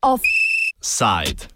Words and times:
Offside. 0.00 1.46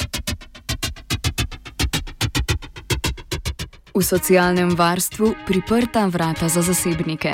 V 3.94 4.02
socialnem 4.02 4.74
varstvu 4.74 5.34
priprta 5.46 6.06
vrata 6.06 6.48
za 6.48 6.62
zasebnike. 6.62 7.32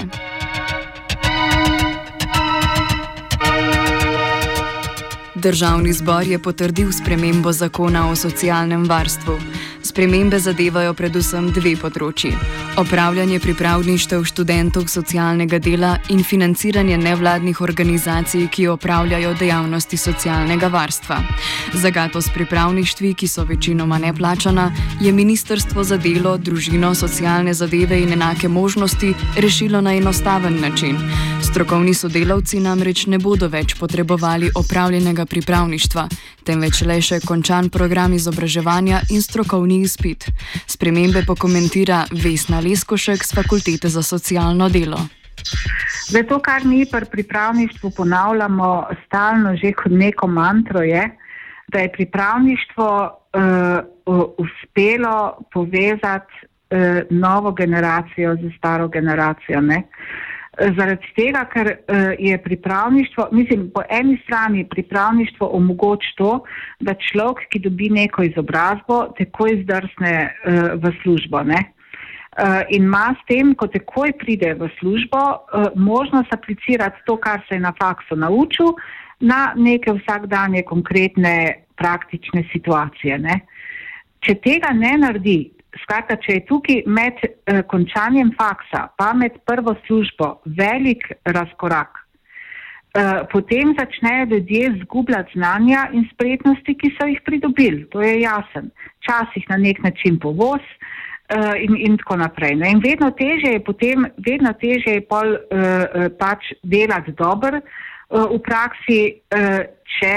Državni 5.35 5.93
zbor 5.93 6.23
je 6.23 6.39
potrdil 6.39 6.93
spremembo 6.93 7.53
zakona 7.53 8.11
o 8.11 8.17
socialnem 8.17 8.85
varstvu. 8.85 9.39
Spremembe 9.91 10.39
zadevajo 10.39 10.93
predvsem 10.95 11.49
dve 11.51 11.73
področji: 11.75 12.29
opravljanje 12.79 13.41
pripravništev 13.43 14.23
študentov 14.29 14.85
socialnega 14.87 15.59
dela 15.59 15.97
in 16.15 16.23
financiranje 16.23 16.95
nevladnih 17.01 17.59
organizacij, 17.59 18.45
ki 18.55 18.69
opravljajo 18.71 19.33
dejavnosti 19.41 19.99
socialnega 19.99 20.71
varstva. 20.71 21.19
Zagato 21.75 22.23
s 22.23 22.31
pripravništvi, 22.31 23.17
ki 23.19 23.27
so 23.27 23.43
večinoma 23.49 23.99
neplačana, 23.99 24.69
je 25.03 25.11
Ministrstvo 25.11 25.83
za 25.83 25.99
delo, 25.99 26.37
družino, 26.39 26.95
socialne 26.95 27.55
zadeve 27.55 27.99
in 27.99 28.15
enake 28.15 28.49
možnosti 28.49 29.11
rešilo 29.43 29.83
na 29.83 29.97
enostaven 29.99 30.61
način. 30.63 31.03
Strokovni 31.43 31.95
sodelavci 31.95 32.61
namreč 32.61 33.07
ne 33.09 33.19
bodo 33.19 33.49
več 33.49 33.73
potrebovali 33.79 34.51
opravljenega 34.55 35.25
pripravništva, 35.25 36.05
temveč 36.45 36.83
le 36.85 36.99
še 37.01 37.21
končan 37.25 37.71
program 37.73 38.13
izobraževanja 38.13 39.01
in 39.15 39.25
strokovni 39.25 39.81
izpit. 39.87 40.29
Spremembe 40.69 41.25
pokomentira 41.27 42.05
Vesna 42.13 42.61
Leskošek 42.61 43.25
z 43.25 43.39
Fakultete 43.41 43.89
za 43.89 44.03
socialno 44.05 44.69
delo. 44.69 45.01
Zdaj, 46.11 46.27
to, 46.29 46.39
kar 46.45 46.65
mi 46.69 46.85
pri 46.87 47.09
pripravništvu 47.11 47.91
ponavljamo 47.97 48.71
stalno, 49.07 49.57
že 49.57 49.73
kot 49.73 49.93
neko 49.93 50.27
mantro, 50.27 50.83
je, 50.85 51.09
da 51.73 51.79
je 51.79 51.93
pripravništvo 51.93 52.89
uh, 53.07 54.29
uspelo 54.39 55.39
povezati 55.53 56.35
uh, 56.45 57.01
novo 57.11 57.53
generacijo 57.53 58.37
z 58.37 58.53
staro 58.59 58.89
generacijo. 58.89 59.61
Ne? 59.61 59.83
Zaradi 60.61 61.13
tega, 61.17 61.45
ker 61.49 61.69
uh, 61.73 62.13
je 62.19 62.37
pripravništvo, 62.43 63.29
mislim, 63.33 63.71
po 63.75 63.83
eni 63.89 64.19
strani 64.25 64.67
pripravništvo 64.69 65.49
omogoča 65.57 66.11
to, 66.17 66.33
da 66.81 66.95
človek, 66.95 67.47
ki 67.49 67.63
dobi 67.65 67.89
neko 67.91 68.23
izobrazbo, 68.29 69.03
takoj 69.19 69.63
zdrsne 69.63 70.15
uh, 70.29 70.73
v 70.83 70.93
službo. 71.03 71.43
Ne? 71.43 71.61
Uh, 71.65 72.61
in 72.69 72.85
ima 72.85 73.15
s 73.17 73.25
tem, 73.29 73.55
ko 73.55 73.67
takoj 73.67 74.13
pride 74.19 74.55
v 74.55 74.69
službo, 74.79 75.21
možnost 75.75 76.33
aplicirati 76.33 77.03
to, 77.07 77.17
kar 77.17 77.41
se 77.49 77.57
je 77.57 77.61
na 77.61 77.73
faksu 77.81 78.17
naučil, 78.17 78.75
na 79.21 79.53
neke 79.57 79.93
vsakdanje 79.93 80.63
konkretne 80.63 81.65
praktične 81.77 82.45
situacije. 82.53 83.19
Ne? 83.19 83.41
Če 84.21 84.37
tega 84.45 84.73
ne 84.77 84.97
naredi, 85.01 85.39
Skratka, 85.79 86.17
če 86.19 86.39
je 86.39 86.45
tukaj 86.49 86.79
med 86.91 87.19
eh, 87.23 87.63
končanjem 87.71 88.33
faksa, 88.39 88.89
pa 88.99 89.13
med 89.15 89.37
prvo 89.47 89.77
službo 89.87 90.33
velik 90.59 91.05
razkorak, 91.25 92.01
eh, 92.99 93.23
potem 93.31 93.75
začnejo 93.79 94.27
ljudje 94.33 94.73
zgubljati 94.83 95.39
znanja 95.39 95.89
in 95.93 96.09
spretnosti, 96.13 96.75
ki 96.75 96.95
so 96.97 97.07
jih 97.07 97.21
pridobili. 97.27 97.85
To 97.95 98.03
je 98.03 98.21
jasen. 98.25 98.73
Včasih 98.99 99.47
na 99.51 99.61
nek 99.63 99.79
način 99.87 100.19
povoz 100.19 100.65
eh, 100.67 101.63
in, 101.63 101.77
in 101.79 101.99
tako 102.03 102.19
naprej. 102.25 102.57
Ne? 102.59 102.73
In 102.75 102.83
vedno 102.83 103.13
teže 103.15 103.55
je 103.55 103.63
potem, 103.65 104.09
vedno 104.27 104.53
teže 104.59 104.99
je 104.99 105.07
pol 105.07 105.39
eh 105.39 106.11
pač 106.19 106.51
delati 106.63 107.15
dobro. 107.15 107.63
V 108.11 108.39
praksi, 108.43 109.01
eh, 109.31 109.71
če 109.99 110.15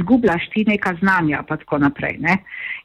zgubljaš 0.00 0.48
ti 0.54 0.64
neka 0.66 0.96
znanja, 1.00 1.42
pa 1.46 1.56
tako 1.56 1.78
naprej. 1.78 2.18
Ne? 2.18 2.38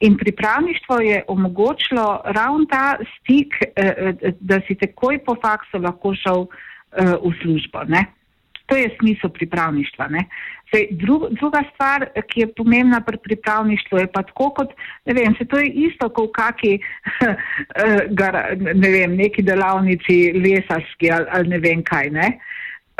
In 0.05 0.17
pripravništvo 0.17 0.99
je 1.01 1.23
omogočilo 1.27 2.21
ravno 2.25 2.65
ta 2.69 2.97
stik, 3.17 3.57
eh, 3.61 4.33
da 4.39 4.61
si 4.67 4.75
takoj 4.75 5.19
po 5.25 5.35
faksu 5.41 5.81
lahko 5.81 6.15
šel 6.15 6.47
v 6.91 7.31
službo. 7.41 7.85
Ne? 7.87 8.03
To 8.67 8.75
je 8.75 8.89
smisel 8.99 9.29
pripravništva. 9.29 10.09
Zdaj, 10.67 10.87
dru, 10.91 11.27
druga 11.39 11.63
stvar, 11.73 12.09
ki 12.27 12.41
je 12.41 12.53
pomembna 12.53 12.99
pri 13.01 13.17
pripravništvu, 13.17 13.97
je 13.97 14.07
pa 14.11 14.23
tako, 14.27 14.49
kot 14.49 14.73
ne 15.05 15.13
vem, 15.13 15.35
se 15.37 15.45
to 15.45 15.59
je 15.59 15.71
isto, 15.87 16.09
kot 16.09 16.29
v 16.29 16.31
kaki, 16.35 16.73
ne 18.83 18.89
vem, 18.89 19.15
neki 19.15 19.43
delavnici 19.43 20.33
lesarski 20.35 21.11
ali, 21.11 21.25
ali 21.31 21.47
ne 21.47 21.59
vem 21.63 21.83
kaj. 21.83 22.09
Ne? 22.11 22.27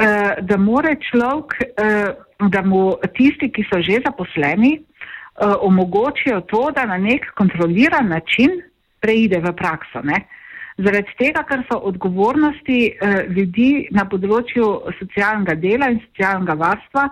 Uh, 0.01 0.07
Eh, 0.07 0.35
da 0.41 0.57
more 0.57 0.97
človek, 0.97 1.53
eh, 1.77 2.15
da 2.49 2.61
mu 2.61 2.97
tisti, 3.13 3.51
ki 3.51 3.63
so 3.69 3.81
že 3.81 4.01
zaposleni, 4.05 4.73
eh, 4.73 5.45
omogočijo 5.61 6.41
to, 6.41 6.71
da 6.75 6.85
na 6.85 6.97
nek 6.97 7.25
kontroliran 7.35 8.07
način 8.07 8.49
preide 8.99 9.39
v 9.39 9.53
prakso. 9.53 10.01
Ne? 10.03 10.25
Zaradi 10.77 11.13
tega, 11.17 11.43
ker 11.43 11.61
so 11.69 11.77
odgovornosti 11.77 12.97
ljudi 13.29 13.87
na 13.91 14.05
področju 14.05 14.65
socialnega 14.99 15.55
dela 15.55 15.89
in 15.91 15.99
socialnega 15.99 16.53
varstva 16.53 17.09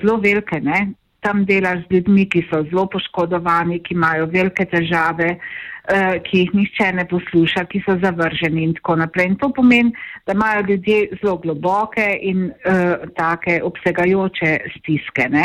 zelo 0.00 0.16
velike. 0.18 0.60
Ne? 0.60 0.94
Tam 1.20 1.44
delaš 1.44 1.86
z 1.86 1.94
ljudmi, 1.94 2.26
ki 2.26 2.46
so 2.50 2.64
zelo 2.70 2.86
poškodovani, 2.86 3.78
ki 3.78 3.94
imajo 3.94 4.26
velike 4.26 4.64
težave, 4.64 5.36
Eh, 5.36 5.73
ki 6.24 6.38
jih 6.38 6.54
nišče 6.54 6.92
ne 6.96 7.04
posluša, 7.08 7.66
ki 7.68 7.82
so 7.84 7.98
zavrženi 8.00 8.62
in 8.64 8.74
tako 8.78 8.96
naprej. 9.02 9.26
In 9.28 9.36
to 9.36 9.50
pomeni, 9.52 9.92
da 10.26 10.32
imajo 10.32 10.64
ljudje 10.68 11.18
zelo 11.20 11.36
globoke 11.36 12.06
in 12.22 12.46
uh, 12.48 13.04
take 13.16 13.60
obsegajoče 13.62 14.58
stiske. 14.78 15.28
Ne? 15.28 15.44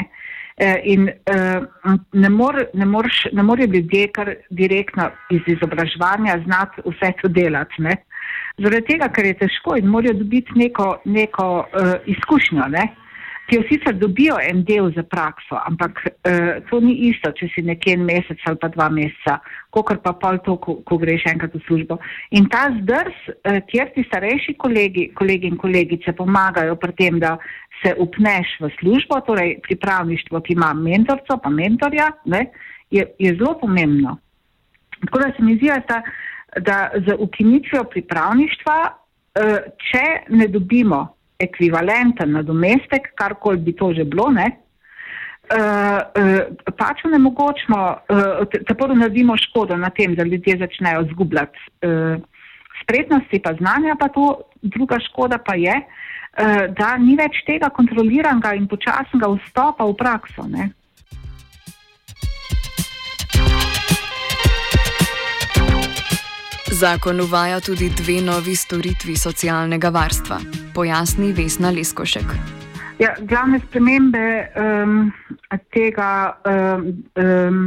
Uh, 0.59 0.75
in 0.83 1.09
uh, 1.09 1.97
ne, 2.13 2.29
mor, 2.29 2.63
ne, 2.73 2.85
morš, 2.85 3.25
ne 3.33 3.43
morejo 3.43 3.67
ljudje 3.73 4.07
kar 4.15 4.33
direktno 4.49 5.09
iz 5.29 5.41
izobraževanja 5.47 6.39
znati 6.45 6.81
vse 6.85 7.11
to 7.21 7.27
delati. 7.27 7.83
Ne? 7.83 7.97
Zaradi 8.57 8.93
tega, 8.93 9.11
ker 9.11 9.25
je 9.25 9.37
težko 9.43 9.75
in 9.79 9.91
morajo 9.91 10.13
dobiti 10.23 10.55
neko, 10.55 11.01
neko 11.05 11.51
uh, 11.59 11.93
izkušnjo. 12.05 12.71
Ne? 12.71 12.87
Ki 13.49 13.57
jo 13.57 13.63
sicer 13.65 13.95
dobijo 13.97 14.37
en 14.41 14.61
del 14.63 14.91
za 14.93 15.03
prakso, 15.03 15.57
ampak 15.65 15.99
uh, 16.05 16.59
to 16.69 16.79
ni 16.85 16.93
isto, 17.09 17.31
če 17.33 17.49
si 17.53 17.63
nekje 17.65 17.95
en 17.97 18.05
mesec 18.05 18.43
ali 18.45 18.61
pa 18.61 18.69
dva 18.69 18.89
meseca, 18.93 19.39
kot 19.73 19.89
pa 20.03 20.13
pol 20.21 20.37
to, 20.45 20.55
ko, 20.61 20.77
ko 20.85 20.99
greš 21.01 21.25
enkrat 21.31 21.55
v 21.57 21.63
službo. 21.65 21.97
In 22.37 22.45
ta 22.53 22.67
zdrs, 22.77 23.17
uh, 23.33 23.57
kjer 23.71 23.91
ti 23.95 24.05
starejši 24.05 24.55
kolegi, 24.61 25.09
kolegi 25.17 25.49
in 25.49 25.57
kolegice 25.57 26.13
pomagajo 26.17 26.77
pri 26.77 26.95
tem, 27.01 27.19
da 27.19 27.35
se 27.81 27.95
upneš 27.97 28.53
v 28.61 28.71
službo, 28.77 29.21
torej 29.25 29.57
pripravništvo, 29.65 30.43
ki 30.45 30.53
ima 30.53 30.73
mentorco, 30.77 31.39
pa 31.41 31.49
mentorja, 31.49 32.11
ne, 32.29 32.49
je, 32.93 33.05
je 33.17 33.35
zelo 33.35 33.55
pomembno. 33.61 34.17
Tako 34.99 35.25
da 35.25 35.33
se 35.33 35.43
mi 35.43 35.55
zdi, 35.57 35.71
da, 35.89 36.01
da 36.65 36.79
z 37.01 37.15
ukinitvijo 37.17 37.87
pripravništva, 37.89 38.81
uh, 38.89 39.55
če 39.89 40.05
ne 40.37 40.51
dobimo 40.53 41.07
ekvivalenten 41.39 42.31
nadomestek, 42.35 43.13
karkoli 43.15 43.57
bi 43.63 43.75
to 43.75 43.93
že 43.93 44.03
bilo, 44.03 44.29
ne, 44.31 44.47
uh, 45.55 45.99
uh, 46.19 46.73
pač 46.77 47.03
ne 47.07 47.19
mogočimo, 47.19 47.79
uh, 48.09 48.57
tako 48.67 48.91
da 48.91 48.99
naredimo 49.03 49.37
škodo 49.37 49.77
na 49.77 49.89
tem, 49.89 50.15
da 50.15 50.23
ljudje 50.23 50.57
začnejo 50.59 51.07
zgubljati 51.13 51.59
uh, 51.87 52.19
spretnosti 52.83 53.41
pa 53.43 53.53
znanja, 53.59 53.95
pa 53.99 54.07
to 54.07 54.41
druga 54.61 54.99
škoda 55.09 55.37
pa 55.37 55.55
je, 55.55 55.75
uh, 55.79 56.67
da 56.77 56.97
ni 56.97 57.15
več 57.19 57.43
tega 57.47 57.69
kontroliranega 57.69 58.53
in 58.59 58.67
počasnega 58.67 59.31
vstopa 59.37 59.87
v 59.87 59.95
prakso. 59.97 60.47
Ne. 60.47 60.69
Zakon 66.79 67.19
uvaja 67.19 67.59
tudi 67.59 67.89
dve 67.89 68.21
novi 68.21 68.55
storitvi 68.55 69.15
socialnega 69.17 69.89
varstva, 69.89 70.37
pojasni 70.79 71.33
Vesna 71.35 71.71
Leskošek. 71.75 72.29
Ja, 72.99 73.11
glavne 73.19 73.59
spremembe 73.59 74.47
um, 74.55 75.11
tega 75.75 76.37
um, 76.47 76.85
um, 77.19 77.57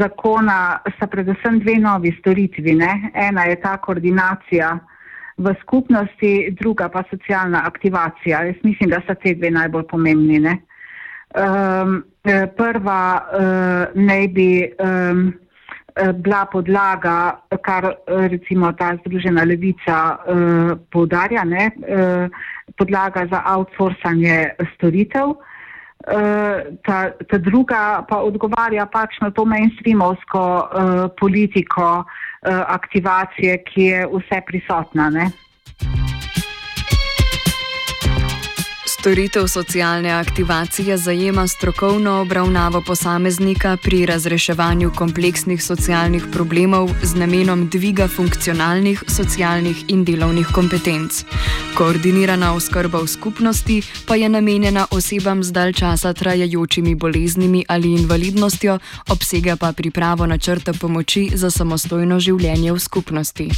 zakona 0.00 0.78
so 0.96 1.08
predvsem 1.12 1.58
dve 1.60 1.76
novi 1.80 2.14
storitvi. 2.20 2.72
Ne? 2.80 3.10
Ena 3.14 3.44
je 3.50 3.58
ta 3.60 3.74
koordinacija 3.76 4.78
v 5.36 5.52
skupnosti, 5.60 6.32
druga 6.60 6.88
pa 6.88 7.04
socialna 7.10 7.66
aktivacija. 7.68 8.44
Jaz 8.48 8.64
mislim, 8.64 8.94
da 8.96 9.02
so 9.04 9.16
te 9.20 9.34
dve 9.36 9.50
najbolj 9.52 9.84
pomembni. 9.92 10.40
Um, 11.36 12.00
prva 12.56 13.04
uh, 13.20 14.02
naj 14.08 14.28
bi. 14.32 14.50
Um, 14.80 15.32
Eh, 15.32 15.42
bila 16.14 16.44
podlaga, 16.46 17.36
kar 17.62 17.84
eh, 17.84 18.28
recimo 18.28 18.72
ta 18.72 18.96
Združena 18.96 19.44
levica 19.44 20.18
eh, 20.26 20.76
poudarja, 20.90 21.44
ne, 21.44 21.70
eh, 21.86 22.28
podlaga 22.76 23.26
za 23.30 23.42
outsourcanje 23.46 24.56
storitev. 24.74 25.36
ta, 26.82 27.14
ta 27.30 27.38
druga 27.38 28.02
pa 28.08 28.16
odgovarja 28.26 28.86
pač 28.90 29.20
na 29.22 29.30
to 29.30 29.44
mainstreamovsko 29.46 30.40
politiko 31.20 32.02
aktivacije, 32.42 33.54
ki 33.62 33.82
je 33.82 34.00
vse 34.10 34.40
prisotna. 34.46 35.06
Ne? 35.14 35.28
Storitev 39.02 39.46
socialne 39.46 40.10
aktivacije 40.10 40.96
zajema 40.96 41.48
strokovno 41.48 42.20
obravnavo 42.20 42.82
posameznika 42.86 43.76
pri 43.76 44.06
razreševanju 44.06 44.92
kompleksnih 44.96 45.64
socialnih 45.64 46.24
problemov 46.32 46.90
z 47.02 47.14
namenom 47.14 47.68
dviga 47.68 48.08
funkcionalnih, 48.08 49.02
socialnih 49.08 49.84
in 49.88 50.04
delovnih 50.04 50.46
kompetenc. 50.54 51.24
Koordinirana 51.74 52.54
oskrba 52.54 52.98
v 53.02 53.08
skupnosti 53.08 53.82
pa 54.06 54.14
je 54.14 54.28
namenjena 54.28 54.86
osebam 54.90 55.42
z 55.42 55.52
dalj 55.52 55.72
časa 55.72 56.12
trajajočimi 56.12 56.94
boleznimi 56.94 57.64
ali 57.68 57.94
invalidnostjo, 57.94 58.78
obsega 59.10 59.56
pa 59.56 59.72
pripravo 59.72 60.26
načrta 60.26 60.72
pomoči 60.72 61.30
za 61.34 61.50
samostojno 61.50 62.20
življenje 62.20 62.72
v 62.72 62.78
skupnosti. 62.78 63.50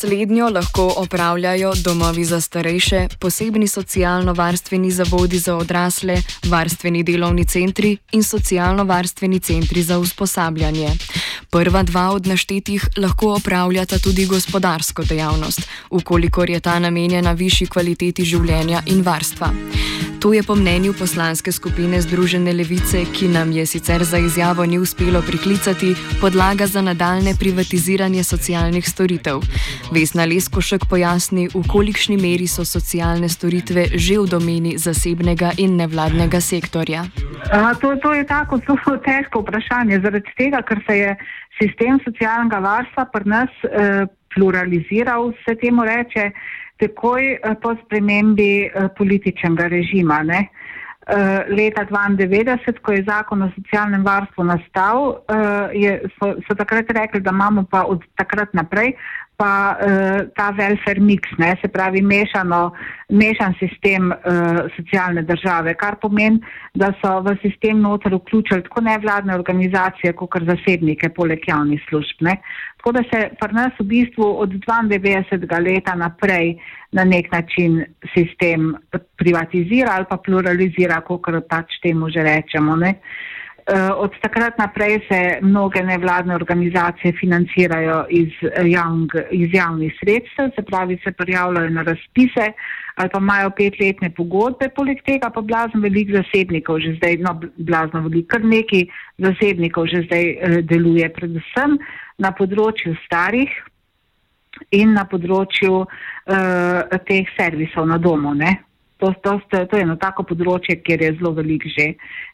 Slednjo 0.00 0.48
lahko 0.48 0.94
opravljajo 0.96 1.72
domovi 1.84 2.24
za 2.24 2.40
starejše, 2.40 3.08
posebni 3.20 3.68
socialno-varstveni 3.68 4.90
zavodi 4.90 5.38
za 5.38 5.56
odrasle, 5.56 6.16
varstveni 6.46 7.02
delovni 7.02 7.44
centri 7.44 7.96
in 8.12 8.22
socialno-varstveni 8.22 9.40
centri 9.40 9.82
za 9.82 9.98
usposabljanje. 9.98 10.88
Prva 11.50 11.82
dva 11.82 12.10
od 12.12 12.26
naštetih 12.26 12.88
lahko 12.96 13.32
opravljata 13.34 13.98
tudi 13.98 14.26
gospodarsko 14.26 15.02
dejavnost, 15.02 15.70
ukolikor 15.90 16.50
je 16.50 16.60
ta 16.60 16.78
namenjena 16.78 17.32
višji 17.32 17.66
kvaliteti 17.66 18.24
življenja 18.24 18.82
in 18.86 19.00
varstva. 19.02 19.48
To 20.20 20.32
je 20.32 20.42
po 20.42 20.54
mnenju 20.54 20.92
poslanske 20.98 21.52
skupine 21.52 22.00
Združene 22.02 22.52
levice, 22.52 23.04
ki 23.14 23.28
nam 23.28 23.52
je 23.52 23.66
sicer 23.66 24.04
za 24.04 24.18
izjavo 24.18 24.66
ni 24.66 24.78
uspelo 24.78 25.22
priklicati, 25.22 25.94
podlaga 26.20 26.66
za 26.66 26.82
nadaljne 26.82 27.34
privatiziranje 27.40 28.24
socialnih 28.24 28.88
storitev. 28.88 29.40
Vesna 29.92 30.24
Leskošek 30.24 30.84
pojasni, 30.90 31.48
v 31.54 31.62
kolikšni 31.68 32.16
meri 32.16 32.46
so 32.46 32.64
socialne 32.64 33.28
storitve 33.28 33.86
že 33.94 34.18
v 34.18 34.26
domeni 34.26 34.76
zasebnega 34.78 35.52
in 35.56 35.76
nevladnega 35.76 36.40
sektorja. 36.40 37.06
A, 37.52 37.74
to, 37.80 37.96
to 38.02 38.14
je 38.14 38.26
tako 38.26 38.58
zelo 38.58 38.98
težko 38.98 39.40
vprašanje, 39.40 40.00
zaradi 40.00 40.34
tega, 40.36 40.62
ker 40.66 40.82
se 40.86 40.98
je 40.98 41.16
sistem 41.56 41.98
socialnega 42.04 42.60
varstva 42.60 43.08
pri 43.12 43.28
nas 43.28 43.50
eh, 43.64 44.06
pluraliziral, 44.34 45.32
se 45.44 45.54
temu 45.54 45.84
reče 45.84 46.30
takoj 46.78 47.32
eh, 47.32 47.54
po 47.62 47.74
spremembi 47.84 48.52
eh, 48.66 48.88
političnega 48.98 49.66
režima. 49.66 50.22
Ne? 50.22 50.48
Eh, 51.08 51.44
leta 51.48 51.86
1992, 51.90 52.78
ko 52.82 52.92
je 52.92 53.04
zakon 53.08 53.42
o 53.42 53.50
socialnem 53.56 54.04
varstvu 54.04 54.44
nastal, 54.44 55.22
je, 55.72 55.94
so, 56.18 56.34
so 56.46 56.54
takrat 56.54 56.90
rekli, 56.90 57.20
da 57.20 57.32
imamo 57.32 57.64
pa 57.70 57.84
od 57.88 58.04
takrat 58.20 58.52
naprej 58.54 58.92
pa 59.38 59.78
ta 60.34 60.48
welfare 60.58 60.98
mix, 60.98 61.30
ne, 61.38 61.52
se 61.60 61.68
pravi 61.70 62.00
mešano, 62.02 62.72
mešan 63.14 63.54
sistem 63.60 64.10
socialne 64.74 65.22
države, 65.22 65.76
kar 65.78 65.94
pomeni, 66.02 66.40
da 66.74 66.90
so 66.98 67.20
v 67.22 67.36
sistem 67.44 67.78
noter 67.84 68.16
vključili 68.18 68.64
tako 68.66 68.82
nevladne 68.88 69.36
organizacije, 69.38 70.12
kot 70.18 70.32
kar 70.34 70.48
zasebnike, 70.48 71.12
poleg 71.14 71.46
javnih 71.46 71.86
služb. 71.86 72.26
Ne. 72.26 72.36
Tako 72.82 72.96
da 72.98 73.04
se 73.12 73.22
pri 73.38 73.54
nas 73.54 73.78
v 73.78 73.86
bistvu 73.94 74.26
od 74.42 74.58
92. 74.66 75.62
leta 75.70 75.94
naprej 75.94 76.56
na 76.92 77.04
nek 77.04 77.30
način 77.32 77.84
sistem 78.14 78.74
privatizira 79.16 79.94
ali 79.94 80.10
pa 80.10 80.18
pluralizira, 80.18 81.00
kot 81.06 81.30
pač 81.48 81.78
temu 81.82 82.10
že 82.10 82.26
rečemo. 82.26 82.76
Ne. 82.76 82.94
Eh, 82.98 83.37
od 83.96 84.14
takrat 84.22 84.58
naprej 84.58 85.00
se 85.08 85.38
mnoge 85.42 85.82
nevladne 85.82 86.34
organizacije 86.34 87.12
financirajo 87.20 88.06
iz, 88.10 88.32
javn, 88.64 89.08
iz 89.30 89.54
javnih 89.54 89.92
sredstev, 90.00 90.50
se 90.56 90.62
pravi, 90.62 90.98
se 91.04 91.12
prijavljajo 91.12 91.70
na 91.70 91.82
razpise 91.82 92.52
ali 92.98 93.08
pa 93.12 93.18
imajo 93.18 93.50
petletne 93.50 94.10
pogodbe, 94.10 94.68
poleg 94.74 94.98
tega 95.06 95.30
pa 95.30 95.40
blazno 95.40 95.80
veliko 95.80 96.16
zasebnikov 96.16 96.80
že 96.82 96.96
zdaj, 96.96 97.16
no 97.22 97.34
blazno 97.56 98.02
veliko, 98.08 98.34
kar 98.34 98.44
neki 98.44 98.88
zasebnikov 99.18 99.86
že 99.86 100.02
zdaj 100.06 100.24
eh, 100.30 100.62
deluje, 100.62 101.08
predvsem 101.14 101.78
na 102.18 102.32
področju 102.34 102.96
starih 103.04 103.52
in 104.74 104.96
na 104.96 105.04
področju 105.06 105.84
uh, 105.84 106.96
teh 107.06 107.28
servisov 107.36 107.86
na 107.86 107.98
domu. 108.02 108.32
To, 108.98 109.12
to, 109.22 109.36
to 109.50 109.76
je 109.78 109.84
eno 109.84 109.94
tako 109.94 110.24
področje, 110.26 110.80
kjer 110.82 111.04
je 111.04 111.12
zelo 111.20 111.30
velik 111.36 111.68
že 111.70 111.92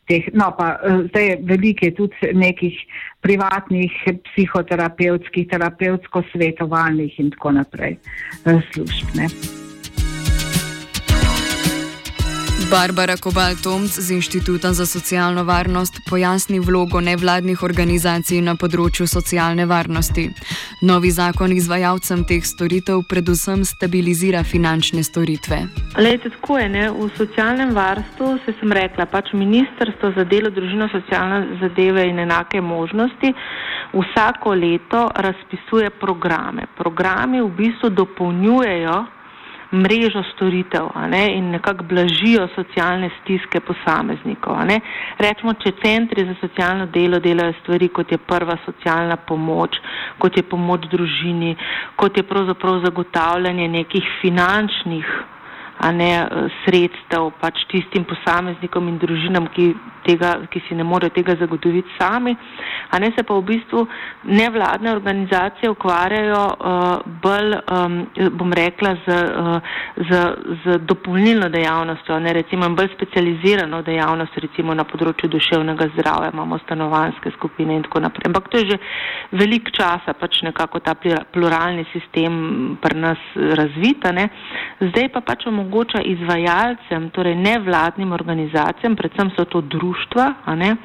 teh, 0.09 0.31
no 0.33 0.51
pa 0.57 0.71
uh, 0.81 1.03
zdaj 1.11 1.29
je 1.29 1.35
veliko 1.51 1.91
tudi 1.97 2.33
nekih 2.33 2.79
privatnih 3.25 3.93
psihoterapevtskih, 4.31 5.49
terapevtsko-svetovalnih 5.53 7.21
in 7.21 7.35
tako 7.37 7.53
naprej 7.61 8.01
uh, 8.49 8.65
služb. 8.73 9.13
Ne. 9.21 9.29
Barbara 12.75 13.15
Kobal-Tomc 13.15 13.87
z 13.87 14.11
Inštituta 14.11 14.73
za 14.73 14.87
socialno 14.87 15.45
varnost 15.45 15.95
pojasni 16.11 16.59
vlogo 16.59 16.99
nevladnih 17.01 17.63
organizacij 17.63 18.41
na 18.43 18.57
področju 18.59 19.07
socialne 19.07 19.63
varnosti. 19.71 20.25
Novi 20.83 21.13
zakon 21.15 21.55
izvajalcem 21.55 22.25
teh 22.27 22.43
storitev 22.43 23.05
predvsem 23.07 23.63
stabilizira 23.63 24.43
finančne 24.43 25.07
storitve. 25.07 25.61
Lejte, 26.03 26.35
tako 26.35 26.59
je, 26.59 26.69
ne? 26.75 26.91
v 26.91 27.07
socialnem 27.15 27.79
varstvu 27.79 28.35
se 28.43 28.59
sem 28.59 28.75
rekla, 28.75 29.07
pač 29.07 29.31
Ministrstvo 29.39 30.11
za 30.19 30.27
delo, 30.27 30.51
družino, 30.51 30.91
socialne 30.91 31.61
zadeve 31.63 32.09
in 32.11 32.19
enake 32.27 32.59
možnosti 32.59 33.37
vsako 33.95 34.59
leto 34.59 35.09
razpisuje 35.15 35.95
programe. 36.03 36.67
Programi 36.75 37.39
v 37.39 37.55
bistvu 37.55 37.95
dopolnjujejo 37.95 39.05
mrežo 39.75 40.23
storitev 40.35 40.89
ne, 41.11 41.25
in 41.37 41.51
nekako 41.51 41.85
blažijo 41.85 42.47
socialne 42.55 43.11
stiske 43.21 43.61
posameznikov. 43.61 44.57
Rečemo, 45.19 45.55
če 45.63 45.75
centri 45.83 46.27
za 46.29 46.35
socialno 46.41 46.87
delo 46.87 47.21
delajo 47.21 47.53
stvari, 47.61 47.89
kot 47.89 48.13
je 48.13 48.19
prva 48.19 48.57
socialna 48.65 49.17
pomoč, 49.17 49.79
kot 50.19 50.37
je 50.37 50.43
pomoč 50.43 50.89
družini, 50.93 51.57
kot 51.97 52.17
je 52.17 52.23
pravzaprav 52.23 52.81
zagotavljanje 52.87 53.69
nekih 53.69 54.11
finančnih 54.23 55.15
a 55.85 55.91
ne 55.93 56.13
sredstev 56.65 57.29
pač 57.41 57.61
tistim 57.69 58.07
posameznikom 58.09 58.89
in 58.89 58.97
družinam, 59.03 59.51
ki, 59.53 59.67
tega, 60.07 60.31
ki 60.49 60.63
si 60.65 60.77
ne 60.79 60.85
morejo 60.87 61.13
tega 61.13 61.37
zagotoviti 61.37 61.93
sami, 61.99 62.33
a 62.89 63.01
ne 63.03 63.11
se 63.13 63.25
pa 63.27 63.37
v 63.37 63.45
bistvu 63.51 63.83
nevladne 64.33 64.93
organizacije 64.95 65.69
ukvarjajo 65.75 66.41
uh, 66.53 67.03
bolj, 67.25 67.57
um, 67.77 67.99
bom 68.39 68.55
rekla, 68.57 68.95
z, 69.05 69.19
uh, 69.45 69.75
z, 70.09 70.23
z 70.65 70.79
dopolnilno 70.89 71.51
dejavnostjo, 71.53 72.19
ne 72.25 72.33
recimo 72.39 72.71
bolj 72.73 72.89
specializirano 72.95 73.83
dejavnost, 73.85 74.41
recimo 74.47 74.77
na 74.77 74.89
področju 74.89 75.29
duševnega 75.37 75.91
zdravja, 75.99 76.33
imamo 76.33 76.61
stanovanske 76.65 77.35
skupine 77.37 77.77
in 77.77 77.85
tako 77.85 78.05
naprej. 78.07 78.31
Ampak 78.31 78.49
to 78.49 78.63
je 78.63 78.71
že 78.73 78.81
velik 79.37 79.69
časa 79.77 80.17
pač 80.17 80.41
nekako 80.47 80.81
ta 80.81 80.97
pluralni 80.97 81.85
sistem 81.93 82.79
pri 82.81 82.97
nas 82.97 83.21
razvita, 83.35 84.15
ne. 84.17 84.31
Zdaj 84.81 85.13
pa 85.13 85.21
pač 85.21 85.45
omogočamo 85.51 85.74
omogoča 85.75 86.01
izvajalcem, 86.03 87.11
torej 87.11 87.35
nevladnim 87.35 88.13
organizacijam, 88.13 88.97
predvsem 88.97 89.31
so 89.37 89.45
to 89.45 89.61
društva, 89.61 90.35
ne, 90.57 90.77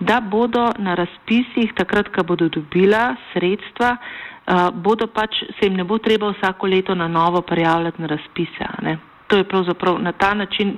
da 0.00 0.20
bodo 0.20 0.72
na 0.78 0.94
razpisih, 0.94 1.72
takrat, 1.76 2.08
ko 2.08 2.24
bodo 2.24 2.48
dobila 2.48 3.14
sredstva, 3.32 3.96
uh, 3.96 4.74
bodo 4.74 5.06
pač, 5.06 5.44
se 5.58 5.66
jim 5.66 5.76
ne 5.76 5.84
bo 5.84 5.98
treba 5.98 6.32
vsako 6.32 6.66
leto 6.66 6.94
na 6.94 7.08
novo 7.08 7.42
prijavljati 7.42 8.02
na 8.02 8.08
razpise. 8.08 8.66
Ne. 8.82 8.98
To 9.26 9.36
je 9.36 9.44
pravzaprav 9.44 10.02
na 10.02 10.12
ta 10.12 10.34
način 10.34 10.76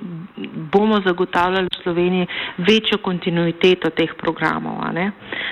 bomo 0.73 1.01
zagotavljali 1.07 1.67
v 1.67 1.83
Sloveniji 1.83 2.27
večjo 2.59 2.99
kontinuiteto 3.03 3.91
teh 3.91 4.11
programov. 4.19 4.79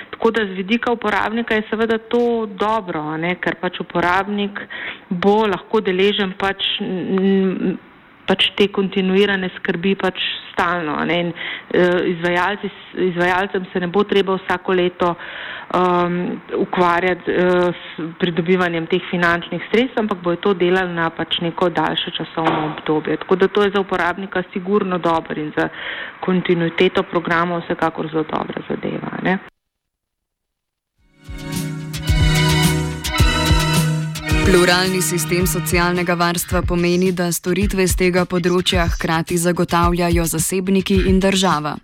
Tako 0.09 0.31
da 0.31 0.45
z 0.45 0.55
vidika 0.55 0.91
uporabnika 0.91 1.55
je 1.55 1.63
seveda 1.69 1.97
to 1.97 2.45
dobro, 2.45 3.03
ker 3.41 3.55
pač 3.61 3.79
uporabnik 3.79 4.59
bo 5.09 5.47
lahko 5.47 5.81
deležen 5.81 6.31
pač 6.39 6.63
pač 8.27 8.49
te 8.57 8.67
kontinuirane 8.71 9.49
skrbi 9.57 9.95
pač 9.99 10.19
stalno. 10.51 10.97
In, 11.11 11.31
uh, 11.33 12.03
izvajalcem 13.07 13.65
se 13.73 13.79
ne 13.79 13.87
bo 13.87 14.03
treba 14.03 14.37
vsako 14.37 14.73
leto 14.73 15.13
um, 15.13 16.17
ukvarjati 16.57 17.31
uh, 17.31 17.69
s 17.69 18.07
pridobivanjem 18.19 18.87
teh 18.87 19.01
finančnih 19.11 19.63
sredstev, 19.71 20.03
ampak 20.05 20.21
bojo 20.23 20.41
to 20.47 20.53
delali 20.53 20.93
na 20.93 21.09
pač 21.09 21.39
neko 21.41 21.69
daljše 21.69 22.15
časovno 22.17 22.73
obdobje. 22.73 23.17
Tako 23.23 23.35
da 23.35 23.47
to 23.47 23.63
je 23.63 23.73
za 23.75 23.81
uporabnika 23.81 24.43
sigurno 24.53 24.97
dobro 24.97 25.41
in 25.41 25.51
za 25.57 25.69
kontinuiteto 26.19 27.03
programov 27.03 27.63
vsekakor 27.65 28.11
zelo 28.11 28.23
dobra 28.29 28.61
zadeva. 28.69 29.17
Ne? 29.23 29.52
Pluralni 34.43 35.01
sistem 35.01 35.45
socialnega 35.47 36.13
varstva 36.19 36.61
pomeni, 36.67 37.13
da 37.15 37.29
storitve 37.31 37.85
z 37.87 37.95
tega 37.95 38.25
področja 38.27 38.83
hkrati 38.91 39.37
zagotavljajo 39.39 40.25
zasebniki 40.27 40.97
in 41.07 41.21
država. 41.23 41.77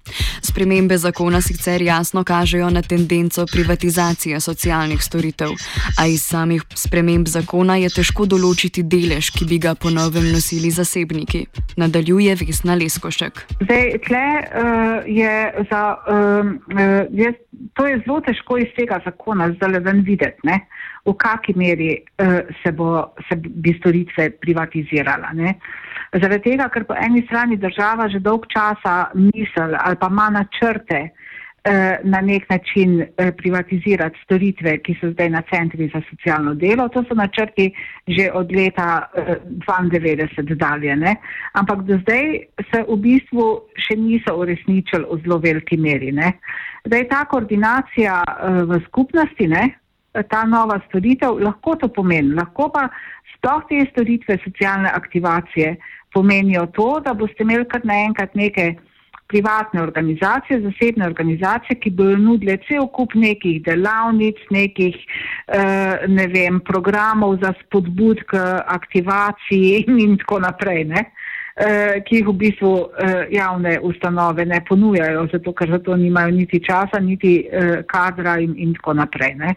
Spremembe 0.43 0.97
zakona 0.99 1.39
sicer 1.39 1.79
jasno 1.81 2.25
kažejo 2.27 2.67
na 2.75 2.81
tendenco 2.83 3.45
privatizacije 3.47 4.41
socialnih 4.43 4.99
storitev, 4.99 5.55
a 5.95 6.07
iz 6.11 6.25
samih 6.27 6.65
sprememb 6.75 7.31
zakona 7.31 7.77
je 7.79 7.93
težko 7.95 8.27
določiti 8.27 8.83
delež, 8.83 9.31
ki 9.37 9.47
bi 9.47 9.61
ga 9.63 9.71
ponovem 9.79 10.27
nosili 10.33 10.67
zasebniki. 10.67 11.45
Nadaljuje 11.79 12.35
Vesna 12.43 12.75
Leskošek. 12.75 13.45
Zdaj, 13.63 13.87
tle, 14.09 14.25
uh, 14.35 15.07
je 15.07 15.63
za, 15.71 15.85
uh, 15.95 16.51
uh, 16.75 17.07
je, 17.15 17.31
to 17.79 17.87
je 17.87 18.03
zelo 18.03 18.19
težko 18.27 18.59
iz 18.59 18.75
tega 18.75 18.99
zakona 19.07 19.47
zdaj 19.55 19.79
ven 19.79 20.03
videti. 20.03 20.43
Ne? 20.43 20.65
v 21.05 21.15
kakšni 21.15 21.55
meri 21.55 21.89
uh, 22.19 22.43
se, 22.63 22.71
bo, 22.71 23.13
se 23.29 23.35
bi 23.35 23.73
storitve 23.79 24.29
privatizirala. 24.41 25.33
Ne? 25.33 25.55
Zaradi 26.13 26.51
tega, 26.51 26.69
ker 26.73 26.87
po 26.89 26.97
eni 26.97 27.21
strani 27.27 27.57
država 27.61 28.09
že 28.09 28.21
dolg 28.25 28.47
časa 28.49 29.11
misel 29.13 29.75
ali 29.77 29.97
pa 30.01 30.07
ima 30.09 30.29
načrte 30.33 31.01
uh, 31.03 31.99
na 32.03 32.21
nek 32.21 32.49
način 32.49 33.01
uh, 33.01 33.29
privatizirati 33.37 34.19
storitve, 34.23 34.77
ki 34.81 34.95
so 35.01 35.11
zdaj 35.11 35.29
na 35.29 35.41
centri 35.51 35.89
za 35.93 36.01
socialno 36.09 36.53
delo. 36.53 36.87
To 36.89 37.03
so 37.03 37.13
načrti 37.13 37.69
že 38.07 38.31
od 38.33 38.51
leta 38.51 39.05
uh, 39.13 39.35
92 39.67 40.55
dalje. 40.55 40.95
Ne? 40.95 41.15
Ampak 41.53 41.83
do 41.85 41.99
zdaj 42.01 42.39
se 42.71 42.83
v 42.87 42.97
bistvu 42.97 43.45
še 43.77 43.99
niso 43.99 44.33
uresničili 44.37 45.05
v 45.11 45.21
zelo 45.23 45.37
veliki 45.37 45.77
meri. 45.77 46.11
Ne? 46.11 46.33
Da 46.85 46.97
je 46.97 47.07
ta 47.07 47.25
koordinacija 47.25 48.23
uh, 48.25 48.63
v 48.65 48.81
skupnosti, 48.87 49.47
ne? 49.47 49.78
Ta 50.29 50.43
nova 50.45 50.79
storitev, 50.87 51.39
lahko 51.39 51.75
to 51.75 51.87
pomeni. 51.87 52.35
Lahko 52.35 52.69
pa 52.73 52.87
sploh 53.35 53.63
te 53.69 53.85
storitve 53.91 54.39
socialne 54.43 54.89
aktivacije 54.89 55.75
pomenijo 56.13 56.65
to, 56.73 56.99
da 57.05 57.13
boste 57.13 57.43
imeli 57.43 57.67
kar 57.69 57.81
naenkrat 57.83 58.35
neke 58.35 58.73
privatne 59.29 59.81
organizacije, 59.81 60.61
zasebne 60.61 61.05
organizacije, 61.05 61.79
ki 61.79 61.89
bodo 61.89 62.17
nudile 62.17 62.57
cel 62.67 62.87
kup 62.87 63.13
nekih 63.13 63.61
delavnic, 63.63 64.41
nekih 64.49 64.95
eh, 64.97 66.07
ne 66.07 66.27
vem, 66.33 66.57
programov 66.65 67.37
za 67.43 67.53
spodbud 67.61 68.23
k 68.31 68.41
aktivaciji 68.77 69.85
in 69.87 70.17
tako 70.17 70.39
naprej. 70.47 70.83
Ne? 70.93 71.05
Eh, 71.59 71.99
ki 72.07 72.21
jih 72.21 72.27
v 72.31 72.35
bistvu 72.41 72.73
eh, 72.79 73.27
javne 73.35 73.75
ustanove 73.83 74.45
ne 74.49 74.63
ponujajo, 74.65 75.27
zato 75.33 75.53
ker 75.53 75.69
za 75.75 75.79
to 75.85 75.97
nimajo 75.97 76.33
niti 76.33 76.63
časa, 76.65 76.99
niti 76.99 77.33
kadra 77.87 78.39
in, 78.41 78.57
in 78.57 78.73
tako 78.79 78.97
naprej. 79.03 79.35
Ne. 79.37 79.55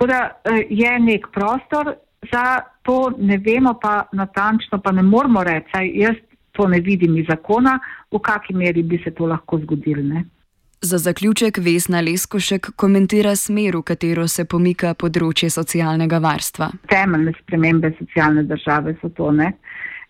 Tako 0.00 0.12
da 0.12 0.40
eh, 0.44 0.66
je 0.70 1.00
nek 1.00 1.26
prostor 1.32 1.94
za 2.32 2.60
to, 2.82 3.12
ne 3.18 3.36
vemo 3.38 3.74
pa 3.82 4.08
natančno, 4.12 4.80
pa 4.80 4.92
ne 4.92 5.02
moramo 5.02 5.44
reči, 5.44 5.92
jaz 5.94 6.16
to 6.52 6.68
ne 6.68 6.80
vidim 6.80 7.18
iz 7.18 7.26
zakona, 7.28 7.78
v 8.10 8.18
kakšni 8.18 8.56
meri 8.56 8.82
bi 8.82 9.00
se 9.04 9.10
to 9.10 9.26
lahko 9.26 9.58
zgodilo. 9.58 10.02
Ne? 10.02 10.24
Za 10.80 10.98
zaključek 10.98 11.58
Vesna 11.58 12.00
Leskošek 12.00 12.70
komentira 12.76 13.36
smer, 13.36 13.76
v 13.76 13.82
katero 13.82 14.24
se 14.28 14.44
pomika 14.44 14.94
področje 14.94 15.50
socialnega 15.50 16.18
varstva. 16.18 16.70
Temeljne 16.88 17.36
spremembe 17.42 17.92
socialne 17.98 18.46
države 18.48 18.96
so 19.02 19.12
to, 19.12 19.28
ne? 19.36 19.52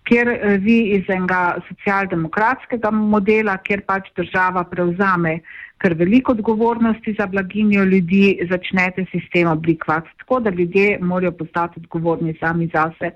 Kjer 0.04 0.28
eh, 0.28 0.58
vi 0.58 0.78
iz 0.98 1.08
enega 1.08 1.58
socialdemokratskega 1.68 2.90
modela, 2.90 3.56
kjer 3.64 3.84
pač 3.86 4.12
država 4.16 4.64
prevzame 4.64 5.40
ker 5.80 5.94
veliko 5.96 6.32
odgovornosti 6.32 7.14
za 7.18 7.26
blaginjo 7.26 7.84
ljudi 7.84 8.38
začnete 8.50 9.04
sistem 9.10 9.48
oblikovati 9.48 10.08
tako, 10.18 10.40
da 10.40 10.50
ljudje 10.50 10.98
morajo 11.00 11.32
postati 11.32 11.80
odgovorni 11.80 12.34
sami 12.40 12.70
zase. 12.74 13.10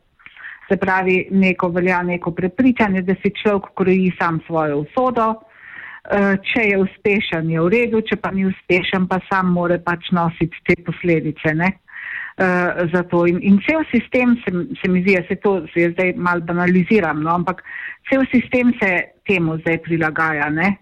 Se 0.69 0.77
pravi, 0.77 1.29
neko 1.31 1.69
velja 1.69 2.03
neko 2.03 2.31
prepričanje, 2.31 3.03
da 3.03 3.15
si 3.23 3.33
človek 3.43 3.65
kroji 3.77 4.13
sam 4.19 4.41
svojo 4.47 4.79
usodo, 4.79 5.35
eh, 5.35 6.37
če 6.53 6.63
je 6.71 6.79
uspešen, 6.79 7.51
je 7.51 7.61
v 7.61 7.69
redu, 7.69 8.01
če 8.01 8.17
pa 8.17 8.31
ni 8.31 8.47
uspešen, 8.49 9.09
pa 9.09 9.21
sam 9.29 9.53
more 9.53 9.79
pač 9.79 10.09
nositi 10.13 10.65
te 10.65 10.81
posledice. 10.87 11.55
Ne? 11.55 11.73
Uh, 12.35 13.29
in, 13.29 13.39
in 13.43 13.61
cel 13.63 13.85
sistem 13.93 14.35
se, 14.43 14.51
se 14.81 14.89
mi 14.91 15.03
zdi, 15.03 15.15
da 15.15 15.23
se 15.29 15.37
to 15.37 15.67
se 15.71 15.91
zdaj 15.93 16.15
malo 16.17 16.41
banaliziram, 16.41 17.23
no, 17.23 17.31
ampak 17.31 17.63
cel 18.11 18.25
sistem 18.33 18.73
se 18.83 18.91
temu 19.27 19.59
zdaj 19.63 19.79
prilagaja. 19.87 20.49
Uh, 20.51 20.75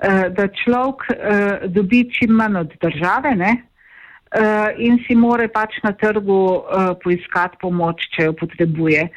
Eh, 0.00 0.30
da 0.32 0.46
človek 0.48 1.02
uh, 1.12 1.66
dobi 1.68 2.06
čim 2.08 2.30
manj 2.32 2.56
od 2.56 2.70
države 2.80 3.34
ne? 3.36 3.50
Uh, 4.30 4.70
in 4.78 5.00
si 5.08 5.16
more 5.18 5.48
pač 5.50 5.74
na 5.82 5.90
trgu 5.98 6.62
uh, 6.62 6.92
poiskati 7.02 7.58
pomoč, 7.58 8.04
če 8.14 8.28
jo 8.28 8.34
potrebuje. 8.38 9.08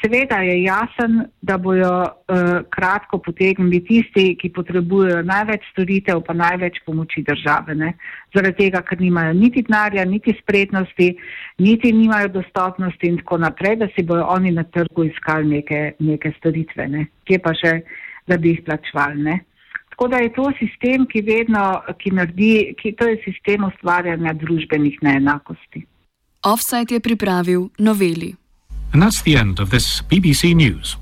Seveda 0.00 0.38
je 0.42 0.54
jasen, 0.64 1.18
da 1.44 1.58
bojo 1.60 1.90
uh, 2.08 2.64
kratko 2.72 3.20
potegnili 3.20 3.82
tisti, 3.84 4.32
ki 4.40 4.48
potrebujejo 4.56 5.20
največ 5.28 5.68
storitev, 5.74 6.24
pa 6.24 6.32
največ 6.34 6.80
pomoči 6.86 7.20
države. 7.28 7.76
Ne? 7.76 7.92
Zaradi 8.32 8.64
tega, 8.64 8.80
ker 8.88 9.04
nimajo 9.04 9.36
niti 9.36 9.60
denarja, 9.68 10.08
niti 10.08 10.32
spretnosti, 10.40 11.12
niti 11.60 11.92
nimajo 11.92 12.32
dostopnosti 12.40 13.12
in 13.12 13.20
tako 13.20 13.42
naprej, 13.44 13.76
da 13.84 13.92
si 13.92 14.08
bojo 14.08 14.24
oni 14.32 14.56
na 14.56 14.64
trgu 14.64 15.04
iskali 15.12 15.52
neke, 15.58 15.84
neke 16.00 16.32
storitve, 16.40 16.88
ne? 16.96 17.06
kje 17.28 17.42
pa 17.44 17.52
še, 17.60 17.76
da 18.24 18.40
bi 18.40 18.56
jih 18.56 18.64
plačvali. 18.64 19.36
Tako 19.92 20.08
da 20.08 20.16
je 20.16 20.32
to 20.32 20.48
sistem, 20.58 21.04
ki 21.06 21.20
vedno, 21.20 21.82
ki 22.00 22.10
naredi, 22.16 22.74
ki 22.80 22.94
to 22.96 23.08
je 23.10 23.18
sistem 23.24 23.64
ustvarjanja 23.68 24.32
družbenih 24.32 24.96
neenakosti. 25.04 25.84
Offside 26.42 26.94
je 26.94 27.00
pripravil 27.00 27.68
noveli. 27.78 28.32
And 28.92 29.02
that's 29.02 29.22
the 29.22 29.36
end 29.36 29.60
of 29.60 29.68
this 29.70 30.02
BBC 30.08 30.56
News. 30.56 30.96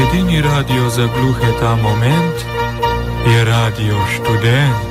Edini 0.00 0.42
radio 0.42 0.88
za 0.88 1.06
gluhe 1.06 1.50
ta 1.60 1.76
moment 1.76 2.36
je 3.26 3.44
radio 3.44 3.96
študent. 4.14 4.89